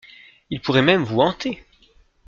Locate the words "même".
0.81-1.03